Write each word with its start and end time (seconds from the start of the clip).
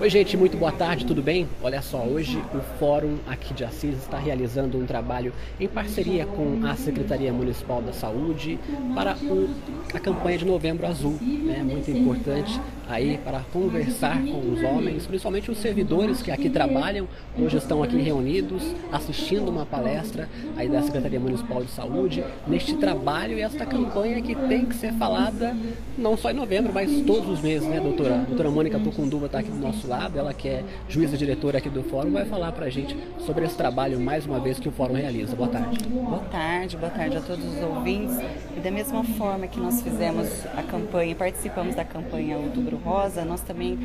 Oi, 0.00 0.08
gente, 0.08 0.36
muito 0.36 0.56
boa 0.56 0.70
tarde, 0.70 1.04
tudo 1.04 1.20
bem? 1.20 1.48
Olha 1.60 1.82
só, 1.82 1.98
hoje 2.04 2.40
o 2.54 2.60
Fórum 2.78 3.16
aqui 3.26 3.52
de 3.52 3.64
Assis 3.64 3.96
está 3.96 4.16
realizando 4.16 4.78
um 4.78 4.86
trabalho 4.86 5.32
em 5.58 5.66
parceria 5.66 6.24
com 6.24 6.64
a 6.64 6.76
Secretaria 6.76 7.32
Municipal 7.32 7.82
da 7.82 7.92
Saúde 7.92 8.60
para 8.94 9.16
o, 9.16 9.50
a 9.92 9.98
campanha 9.98 10.38
de 10.38 10.44
Novembro 10.44 10.86
Azul. 10.86 11.18
É 11.20 11.24
né? 11.24 11.62
muito 11.64 11.90
importante 11.90 12.60
aí 12.88 13.18
para 13.18 13.40
conversar 13.52 14.20
com 14.22 14.52
os 14.52 14.62
homens, 14.62 15.06
principalmente 15.06 15.50
os 15.50 15.58
servidores 15.58 16.22
que 16.22 16.30
aqui 16.30 16.48
trabalham, 16.48 17.06
hoje 17.38 17.56
estão 17.56 17.82
aqui 17.82 17.96
reunidos, 17.96 18.62
assistindo 18.90 19.48
uma 19.48 19.66
palestra 19.66 20.28
aí 20.56 20.68
da 20.68 20.82
Secretaria 20.82 21.20
Municipal 21.20 21.62
de 21.62 21.70
Saúde, 21.70 22.24
neste 22.46 22.74
trabalho 22.76 23.38
e 23.38 23.42
esta 23.42 23.66
campanha 23.66 24.22
que 24.22 24.34
tem 24.34 24.64
que 24.64 24.74
ser 24.74 24.92
falada 24.94 25.54
não 25.98 26.16
só 26.16 26.30
em 26.30 26.34
novembro, 26.34 26.72
mas 26.72 27.02
todos 27.02 27.28
os 27.28 27.40
meses, 27.40 27.68
né, 27.68 27.80
doutora? 27.80 28.14
A 28.22 28.24
doutora 28.24 28.50
Mônica 28.50 28.78
Tucunduva 28.78 29.26
está 29.26 29.40
aqui 29.40 29.50
do 29.50 29.58
nosso 29.58 29.86
lado, 29.86 30.18
ela 30.18 30.32
que 30.32 30.48
é 30.48 30.64
juíza 30.88 31.16
diretora 31.16 31.58
aqui 31.58 31.68
do 31.68 31.82
Fórum, 31.82 32.12
vai 32.12 32.24
falar 32.24 32.52
para 32.52 32.66
a 32.66 32.70
gente 32.70 32.96
sobre 33.26 33.44
esse 33.44 33.56
trabalho, 33.56 34.00
mais 34.00 34.24
uma 34.24 34.38
vez, 34.38 34.58
que 34.58 34.68
o 34.68 34.72
Fórum 34.72 34.94
realiza. 34.94 35.34
Boa 35.34 35.48
tarde. 35.48 35.84
Boa 35.88 36.18
tarde, 36.30 36.76
boa 36.76 36.90
tarde 36.90 37.16
a 37.16 37.20
todos 37.20 37.44
os 37.44 37.62
ouvintes. 37.62 38.16
E 38.56 38.60
da 38.60 38.70
mesma 38.70 39.02
forma 39.04 39.46
que 39.46 39.58
nós 39.58 39.82
fizemos 39.82 40.46
a 40.56 40.62
campanha, 40.62 41.14
participamos 41.14 41.74
da 41.74 41.84
campanha 41.84 42.38
Outubro 42.38 42.77
Rosa, 42.78 43.24
nós 43.24 43.40
também 43.40 43.78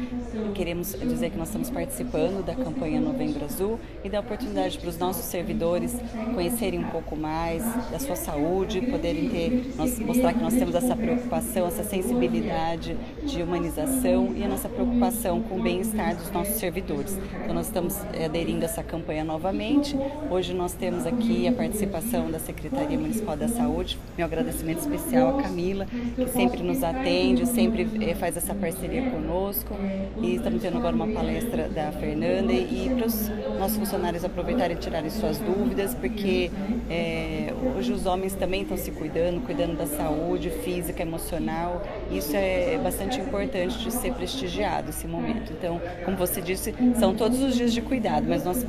queremos 0.54 0.94
dizer 0.94 1.32
que 1.32 1.38
nós 1.38 1.48
estamos 1.48 1.70
participando 1.70 2.44
da 2.46 2.56
campanha 2.56 3.02
Novembro 3.02 3.44
Azul 3.46 3.80
e 4.04 4.10
da 4.10 4.20
oportunidade 4.20 4.78
para 4.78 4.90
os 4.90 4.98
nossos 4.98 5.26
servidores 5.26 5.96
conhecerem 6.34 6.80
um 6.80 6.90
pouco 6.90 7.16
mais 7.16 7.64
da 7.92 8.00
sua 8.00 8.16
saúde, 8.16 8.82
poderem 8.82 9.30
ter, 9.30 9.74
nós, 9.76 9.98
mostrar 10.00 10.34
que 10.34 10.42
nós 10.42 10.54
temos 10.54 10.76
essa 10.76 10.96
preocupação, 10.96 11.68
essa 11.68 11.84
sensibilidade 11.84 12.96
de 13.24 13.42
humanização 13.42 14.34
e 14.36 14.44
a 14.44 14.48
nossa 14.48 14.70
preocupação 14.70 15.42
com 15.42 15.60
o 15.60 15.64
bem-estar 15.64 16.16
dos 16.16 16.32
nossos 16.32 16.56
servidores. 16.56 17.18
Então 17.44 17.54
nós 17.54 17.68
estamos 17.68 17.98
eh, 18.14 18.26
aderindo 18.26 18.64
a 18.64 18.66
essa 18.66 18.84
campanha 18.84 19.24
novamente. 19.24 19.96
Hoje 20.30 20.54
nós 20.54 20.74
temos 20.74 21.06
aqui 21.06 21.48
a 21.48 21.52
participação 21.52 22.30
da 22.30 22.40
Secretaria 22.40 22.98
Municipal 22.98 23.36
da 23.36 23.48
Saúde. 23.48 23.98
Meu 24.18 24.26
agradecimento 24.26 24.80
especial 24.80 25.40
à 25.40 25.44
Camila, 25.44 25.86
que 26.16 26.28
sempre 26.28 26.62
nos 26.62 26.84
atende, 26.84 27.46
sempre 27.48 27.88
eh, 28.02 28.16
faz 28.16 28.38
essa 28.38 28.54
parceria 28.54 28.83
conosco. 29.10 29.76
E 30.22 30.36
estamos 30.36 30.62
tendo 30.62 30.78
agora 30.78 30.96
uma 30.96 31.08
palestra 31.08 31.68
da 31.68 31.92
Fernanda 31.92 32.52
e 32.52 32.92
para 32.96 33.08
os 33.08 33.30
nossos 33.60 33.78
funcionários 33.78 34.24
aproveitarem 34.24 34.76
e 34.78 34.80
tirarem 34.80 35.10
suas 35.10 35.38
dúvidas, 35.38 35.94
porque 35.96 36.52
é, 36.90 37.54
hoje 37.76 37.92
os 37.92 38.06
homens 38.06 38.34
também 38.34 38.62
estão 38.64 38.78
se 38.78 38.92
cuidando, 38.92 39.42
cuidando 39.42 39.78
da 39.78 39.86
saúde 39.86 40.50
física, 40.50 41.02
emocional. 41.02 41.82
Isso 42.12 42.36
é 42.36 42.80
bastante 42.84 43.20
importante 43.20 43.78
de 43.80 43.92
ser 43.92 44.14
prestigiado 44.14 44.90
esse 44.90 45.08
momento. 45.08 45.52
Então, 45.52 45.82
como 46.06 46.18
você 46.18 46.42
disse, 46.42 46.74
são 47.00 47.14
todos 47.16 47.42
os 47.42 47.56
dias 47.56 47.74
de 47.74 47.82
cuidado, 47.82 48.26
mas 48.28 48.44
nós 48.44 48.66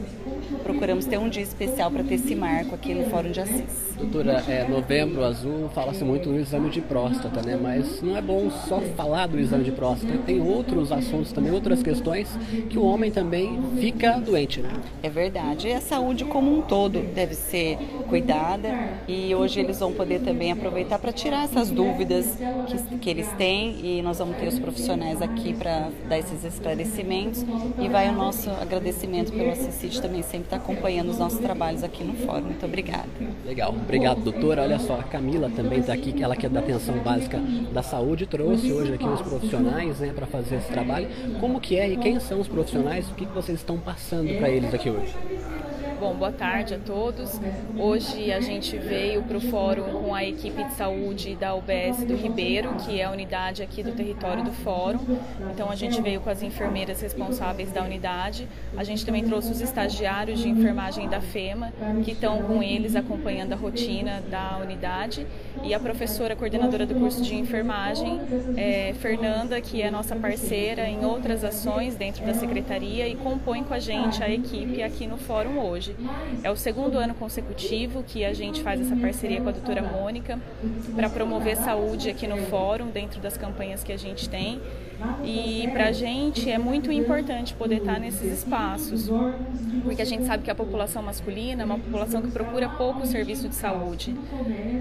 procuramos 0.62 1.04
ter 1.04 1.18
um 1.18 1.28
dia 1.28 1.42
especial 1.42 1.90
para 1.90 2.02
ter 2.02 2.14
esse 2.14 2.34
marco 2.34 2.74
aqui 2.74 2.94
no 2.94 3.04
Fórum 3.10 3.30
de 3.30 3.40
Assis. 3.40 3.94
Doutora, 3.96 4.42
é, 4.48 4.66
novembro 4.68 5.24
azul 5.24 5.68
fala-se 5.70 6.02
muito 6.04 6.28
no 6.28 6.38
exame 6.38 6.70
de 6.70 6.80
próstata, 6.80 7.42
né? 7.42 7.58
Mas 7.60 8.02
não 8.02 8.16
é 8.16 8.22
bom 8.22 8.50
só 8.50 8.80
falar 8.96 9.26
do 9.26 9.38
exame 9.38 9.64
de 9.64 9.72
próstata. 9.72 10.03
Tem 10.26 10.40
outros 10.40 10.92
assuntos 10.92 11.32
também, 11.32 11.52
outras 11.52 11.82
questões 11.82 12.28
que 12.68 12.78
o 12.78 12.84
homem 12.84 13.10
também 13.10 13.60
fica 13.78 14.18
doente, 14.18 14.60
né? 14.60 14.70
É 15.02 15.08
verdade. 15.08 15.68
E 15.68 15.72
a 15.72 15.80
saúde 15.80 16.24
como 16.24 16.56
um 16.56 16.62
todo 16.62 17.00
deve 17.14 17.34
ser 17.34 17.78
cuidada 18.08 18.68
e 19.08 19.34
hoje 19.34 19.60
eles 19.60 19.80
vão 19.80 19.92
poder 19.92 20.20
também 20.20 20.52
aproveitar 20.52 20.98
para 20.98 21.12
tirar 21.12 21.44
essas 21.44 21.70
dúvidas 21.70 22.38
que, 22.66 22.98
que 22.98 23.10
eles 23.10 23.28
têm 23.32 23.80
e 23.82 24.02
nós 24.02 24.18
vamos 24.18 24.36
ter 24.36 24.48
os 24.48 24.58
profissionais 24.58 25.20
aqui 25.20 25.52
para 25.52 25.90
dar 26.08 26.18
esses 26.18 26.44
esclarecimentos 26.44 27.44
e 27.78 27.88
vai 27.88 28.08
o 28.08 28.12
nosso 28.12 28.50
agradecimento 28.50 29.32
pelo 29.32 29.50
Assisite 29.50 30.00
também 30.00 30.22
sempre 30.22 30.46
estar 30.46 30.58
tá 30.58 30.62
acompanhando 30.62 31.10
os 31.10 31.18
nossos 31.18 31.38
trabalhos 31.38 31.82
aqui 31.82 32.04
no 32.04 32.14
fórum. 32.14 32.44
Muito 32.46 32.64
obrigada. 32.64 33.08
Legal. 33.44 33.70
Obrigado, 33.70 34.20
doutora. 34.20 34.62
Olha 34.62 34.78
só, 34.78 34.94
a 34.94 35.02
Camila 35.02 35.50
também 35.54 35.80
está 35.80 35.92
aqui, 35.92 36.14
ela 36.22 36.36
que 36.36 36.46
é 36.46 36.48
da 36.48 36.60
atenção 36.60 36.96
básica 36.98 37.40
da 37.72 37.82
saúde, 37.82 38.26
trouxe 38.26 38.72
hoje 38.72 38.94
aqui 38.94 39.06
os 39.06 39.20
profissionais 39.20 39.83
né, 39.92 40.12
para 40.14 40.26
fazer 40.26 40.56
esse 40.56 40.68
trabalho. 40.68 41.08
Como 41.40 41.60
que 41.60 41.78
é 41.78 41.88
e 41.88 41.96
quem 41.96 42.18
são 42.20 42.40
os 42.40 42.48
profissionais? 42.48 43.08
O 43.10 43.14
que, 43.14 43.26
que 43.26 43.32
vocês 43.32 43.58
estão 43.58 43.78
passando 43.78 44.32
para 44.38 44.48
eles 44.48 44.72
aqui 44.72 44.90
hoje? 44.90 45.14
Bom, 46.00 46.14
boa 46.14 46.32
tarde 46.32 46.74
a 46.74 46.78
todos. 46.78 47.40
Hoje 47.78 48.32
a 48.32 48.40
gente 48.40 48.76
veio 48.76 49.22
para 49.22 49.36
o 49.36 49.40
fórum 49.40 50.02
com 50.02 50.14
a 50.14 50.24
equipe 50.24 50.62
de 50.64 50.72
saúde 50.74 51.34
da 51.36 51.54
UBS 51.54 52.04
do 52.04 52.16
Ribeiro, 52.16 52.74
que 52.84 53.00
é 53.00 53.04
a 53.04 53.10
unidade 53.10 53.62
aqui 53.62 53.82
do 53.82 53.92
território 53.92 54.44
do 54.44 54.52
fórum. 54.52 54.98
Então 55.52 55.70
a 55.70 55.74
gente 55.74 56.00
veio 56.02 56.20
com 56.20 56.30
as 56.30 56.42
enfermeiras 56.42 57.00
responsáveis 57.00 57.70
da 57.70 57.82
unidade. 57.82 58.48
A 58.76 58.82
gente 58.84 59.04
também 59.06 59.24
trouxe 59.24 59.52
os 59.52 59.60
estagiários 59.60 60.40
de 60.40 60.48
enfermagem 60.48 61.08
da 61.08 61.20
FEMA, 61.20 61.72
que 62.04 62.12
estão 62.12 62.42
com 62.42 62.62
eles 62.62 62.96
acompanhando 62.96 63.52
a 63.52 63.56
rotina 63.56 64.22
da 64.30 64.58
unidade. 64.58 65.26
E 65.62 65.72
a 65.72 65.80
professora 65.80 66.34
coordenadora 66.34 66.86
do 66.86 66.94
curso 66.94 67.22
de 67.22 67.34
enfermagem, 67.34 68.20
é, 68.56 68.94
Fernanda, 68.94 69.60
que 69.60 69.80
é 69.80 69.90
nossa 69.90 70.16
parceira 70.16 70.88
em 70.88 71.04
outras 71.04 71.44
ações 71.44 71.94
dentro 71.94 72.24
da 72.24 72.34
secretaria 72.34 73.08
e 73.08 73.14
compõe 73.14 73.62
com 73.62 73.74
a 73.74 73.78
gente 73.78 74.22
a 74.22 74.30
equipe 74.30 74.82
aqui 74.82 75.06
no 75.06 75.16
fórum 75.16 75.58
hoje. 75.58 75.83
É 76.42 76.50
o 76.50 76.56
segundo 76.56 76.98
ano 76.98 77.14
consecutivo 77.14 78.02
que 78.02 78.24
a 78.24 78.32
gente 78.32 78.62
faz 78.62 78.80
essa 78.80 78.96
parceria 78.96 79.40
com 79.40 79.48
a 79.48 79.52
doutora 79.52 79.82
Mônica 79.82 80.38
para 80.94 81.08
promover 81.10 81.56
saúde 81.56 82.08
aqui 82.10 82.26
no 82.26 82.36
fórum, 82.46 82.86
dentro 82.88 83.20
das 83.20 83.36
campanhas 83.36 83.82
que 83.82 83.92
a 83.92 83.96
gente 83.96 84.28
tem. 84.28 84.60
E 85.24 85.68
para 85.72 85.88
a 85.88 85.92
gente 85.92 86.50
é 86.50 86.58
muito 86.58 86.92
importante 86.92 87.54
poder 87.54 87.76
estar 87.76 87.98
nesses 87.98 88.40
espaços, 88.40 89.10
porque 89.82 90.02
a 90.02 90.04
gente 90.04 90.24
sabe 90.24 90.42
que 90.42 90.50
a 90.50 90.54
população 90.54 91.02
masculina 91.02 91.62
é 91.62 91.64
uma 91.66 91.78
população 91.78 92.22
que 92.22 92.30
procura 92.30 92.68
pouco 92.68 93.06
serviço 93.06 93.48
de 93.48 93.54
saúde. 93.54 94.14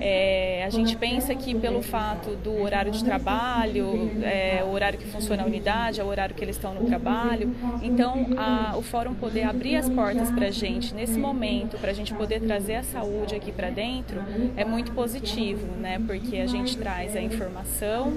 É, 0.01 0.63
a 0.65 0.69
gente 0.69 0.95
pensa 0.95 1.33
que 1.35 1.55
pelo 1.55 1.81
fato 1.81 2.35
do 2.35 2.61
horário 2.61 2.91
de 2.91 3.03
trabalho, 3.03 4.11
é, 4.21 4.63
o 4.65 4.71
horário 4.71 4.97
que 4.99 5.05
funciona 5.05 5.43
a 5.43 5.45
unidade, 5.45 5.99
é 5.99 6.03
o 6.03 6.07
horário 6.07 6.35
que 6.35 6.43
eles 6.43 6.55
estão 6.55 6.73
no 6.73 6.85
trabalho, 6.85 7.53
então 7.81 8.27
a, 8.37 8.75
o 8.77 8.81
fórum 8.81 9.13
poder 9.13 9.43
abrir 9.43 9.75
as 9.75 9.89
portas 9.89 10.29
para 10.31 10.47
a 10.47 10.51
gente 10.51 10.93
nesse 10.93 11.17
momento, 11.17 11.77
para 11.77 11.91
a 11.91 11.93
gente 11.93 12.13
poder 12.13 12.41
trazer 12.41 12.75
a 12.75 12.83
saúde 12.83 13.35
aqui 13.35 13.51
para 13.51 13.69
dentro, 13.69 14.21
é 14.55 14.65
muito 14.65 14.91
positivo, 14.91 15.67
né? 15.79 16.01
Porque 16.05 16.37
a 16.37 16.47
gente 16.47 16.77
traz 16.77 17.15
a 17.15 17.21
informação, 17.21 18.13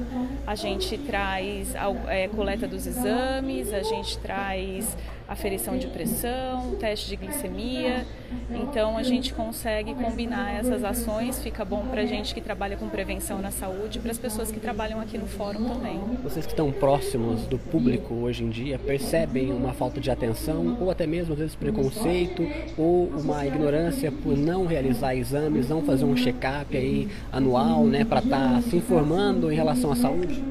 a 0.47 0.55
gente 0.55 0.97
traz 0.99 1.75
a 1.77 1.89
é, 2.09 2.29
coleta 2.29 2.67
dos 2.67 2.87
exames, 2.87 3.73
a 3.73 3.83
gente 3.83 4.19
traz 4.19 4.97
aferição 5.29 5.77
de 5.77 5.89
pressão, 5.89 6.77
teste 6.79 7.09
de 7.09 7.17
glicemia. 7.17 8.07
Então 8.51 8.97
a 8.97 9.03
gente 9.03 9.33
consegue 9.33 9.95
combinar 9.95 10.55
essas 10.59 10.85
ações, 10.85 11.43
fica 11.43 11.65
bom 11.65 11.85
para 11.87 12.03
a 12.03 12.07
gente 12.07 12.35
que 12.35 12.41
trabalha 12.41 12.77
com 12.77 12.89
prevenção 12.89 13.41
na 13.41 13.51
saúde 13.51 13.99
e 13.99 14.01
para 14.01 14.11
as 14.11 14.19
pessoas 14.19 14.51
que 14.51 14.61
trabalham 14.61 15.01
aqui 15.01 15.19
no 15.19 15.27
fórum 15.27 15.65
também. 15.65 15.99
Vocês 16.23 16.47
que 16.47 16.53
estão 16.53 16.71
próximos 16.71 17.43
do 17.47 17.59
público 17.59 18.15
hoje 18.15 18.45
em 18.45 18.51
dia 18.51 18.79
percebem 18.79 19.53
uma 19.53 19.73
falta 19.73 20.01
de 20.01 20.11
atenção 20.11 20.77
ou 20.81 20.91
até 20.91 21.07
mesmo 21.07 21.33
às 21.33 21.39
vezes 21.39 21.55
preconceito 21.55 22.47
ou 22.77 23.07
uma 23.09 23.47
ignorância 23.47 24.13
por 24.13 24.37
não 24.37 24.67
realizar 24.67 25.15
exames, 25.15 25.69
não 25.69 25.83
fazer 25.83 26.05
um 26.05 26.17
check-up 26.17 26.77
aí 26.77 27.09
anual, 27.33 27.85
né, 27.85 28.05
para 28.05 28.21
estar 28.21 28.55
tá 28.55 28.63
se 28.63 28.77
informando 28.77 29.51
em 29.51 29.57
relação 29.57 29.91
à 29.93 29.97
saúde? 29.97 30.43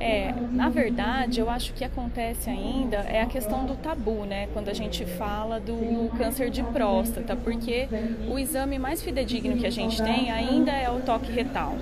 É, 0.00 0.34
na 0.50 0.68
verdade, 0.68 1.40
eu 1.40 1.48
acho 1.48 1.72
que 1.72 1.84
acontece 1.84 2.50
ainda 2.50 2.98
é 2.98 3.22
a 3.22 3.26
questão 3.26 3.64
do 3.64 3.76
tabu, 3.76 4.24
né? 4.24 4.48
Quando 4.52 4.68
a 4.68 4.72
gente 4.72 5.04
fala 5.04 5.60
do 5.60 6.10
câncer 6.16 6.50
de 6.50 6.62
próstata, 6.62 7.36
porque 7.36 7.88
o 8.28 8.38
exame 8.38 8.78
mais 8.78 9.02
fidedigno 9.02 9.56
que 9.56 9.66
a 9.66 9.70
gente 9.70 10.02
tem 10.02 10.30
ainda 10.30 10.72
é 10.72 10.90
o 10.90 11.00
toque 11.00 11.30
retal. 11.30 11.76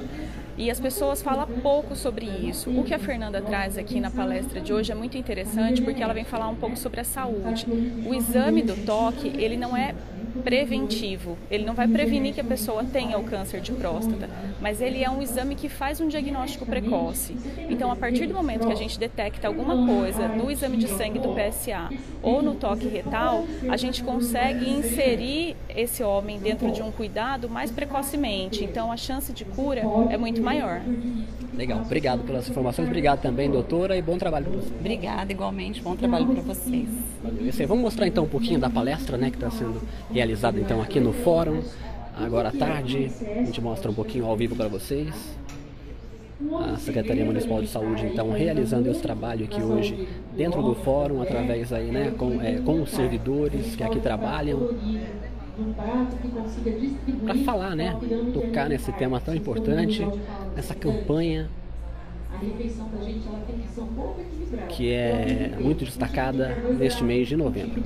E 0.56 0.70
as 0.70 0.78
pessoas 0.78 1.22
falam 1.22 1.46
pouco 1.62 1.96
sobre 1.96 2.26
isso. 2.26 2.70
O 2.70 2.84
que 2.84 2.92
a 2.92 2.98
Fernanda 2.98 3.40
traz 3.40 3.78
aqui 3.78 3.98
na 4.00 4.10
palestra 4.10 4.60
de 4.60 4.72
hoje 4.72 4.92
é 4.92 4.94
muito 4.94 5.16
interessante 5.16 5.80
porque 5.80 6.02
ela 6.02 6.12
vem 6.12 6.24
falar 6.24 6.48
um 6.48 6.54
pouco 6.54 6.76
sobre 6.76 7.00
a 7.00 7.04
saúde. 7.04 7.66
O 8.06 8.14
exame 8.14 8.62
do 8.62 8.76
toque, 8.84 9.28
ele 9.38 9.56
não 9.56 9.76
é 9.76 9.94
preventivo. 10.44 11.36
Ele 11.50 11.64
não 11.64 11.74
vai 11.74 11.86
prevenir 11.88 12.34
que 12.34 12.40
a 12.40 12.44
pessoa 12.44 12.84
tenha 12.84 13.18
o 13.18 13.24
câncer 13.24 13.60
de 13.60 13.72
próstata, 13.72 14.28
mas 14.60 14.80
ele 14.80 15.02
é 15.02 15.10
um 15.10 15.22
exame 15.22 15.54
que 15.54 15.68
faz 15.68 16.00
um 16.00 16.08
diagnóstico 16.08 16.66
precoce. 16.66 17.36
Então, 17.68 17.90
a 17.90 17.96
partir 17.96 18.26
do 18.26 18.34
momento 18.34 18.66
que 18.66 18.72
a 18.72 18.76
gente 18.76 18.98
detecta 18.98 19.48
alguma 19.48 19.86
coisa 19.86 20.28
no 20.28 20.50
exame 20.50 20.76
de 20.76 20.88
sangue 20.88 21.18
do 21.18 21.34
PSA 21.34 21.90
ou 22.22 22.42
no 22.42 22.54
toque 22.54 22.88
retal, 22.88 23.44
a 23.68 23.76
gente 23.76 24.02
consegue 24.02 24.68
inserir 24.70 25.56
esse 25.68 26.02
homem 26.02 26.38
dentro 26.38 26.70
de 26.70 26.82
um 26.82 26.90
cuidado 26.90 27.48
mais 27.48 27.70
precocemente. 27.70 28.64
Então, 28.64 28.90
a 28.90 28.96
chance 28.96 29.32
de 29.32 29.44
cura 29.44 29.82
é 30.10 30.16
muito 30.16 30.42
maior. 30.42 30.80
Legal, 31.54 31.82
obrigado 31.82 32.24
pelas 32.24 32.48
informações, 32.48 32.88
obrigado 32.88 33.20
também, 33.20 33.50
doutora, 33.50 33.94
e 33.94 34.00
bom 34.00 34.16
trabalho 34.16 34.46
para 34.46 34.60
você. 34.60 34.70
Obrigada, 34.80 35.30
igualmente, 35.30 35.82
bom 35.82 35.94
trabalho 35.94 36.26
para 36.26 36.40
vocês. 36.40 36.88
Valeu. 37.22 37.68
Vamos 37.68 37.84
mostrar 37.84 38.06
então 38.06 38.24
um 38.24 38.28
pouquinho 38.28 38.58
da 38.58 38.70
palestra 38.70 39.18
né, 39.18 39.30
que 39.30 39.36
está 39.36 39.50
sendo 39.50 39.80
realizada 40.10 40.21
então 40.60 40.80
aqui 40.80 41.00
no 41.00 41.12
fórum, 41.12 41.62
agora 42.16 42.48
à 42.48 42.52
tarde. 42.52 43.10
A 43.36 43.44
gente 43.44 43.60
mostra 43.60 43.90
um 43.90 43.94
pouquinho 43.94 44.26
ao 44.26 44.36
vivo 44.36 44.54
para 44.54 44.68
vocês. 44.68 45.36
a 46.72 46.76
Secretaria 46.76 47.24
Municipal 47.24 47.60
de 47.60 47.68
Saúde 47.68 48.06
então 48.06 48.30
realizando 48.30 48.88
esse 48.90 49.00
trabalho 49.00 49.44
aqui 49.44 49.62
hoje 49.62 50.08
dentro 50.36 50.62
do 50.62 50.74
fórum 50.74 51.22
através 51.22 51.72
aí 51.72 51.90
né 51.90 52.12
com, 52.16 52.40
é, 52.40 52.56
com 52.60 52.82
os 52.82 52.90
servidores 52.90 53.76
que 53.76 53.82
aqui 53.82 54.00
trabalham 54.00 54.70
para 57.24 57.34
falar 57.44 57.76
né 57.76 57.96
tocar 58.34 58.68
nesse 58.68 58.90
tema 58.92 59.20
tão 59.20 59.34
importante 59.34 60.04
nessa 60.56 60.74
campanha 60.74 61.48
que 64.68 64.90
é 64.90 65.52
muito 65.60 65.84
destacada 65.84 66.56
neste 66.76 67.04
mês 67.04 67.28
de 67.28 67.36
novembro 67.36 67.80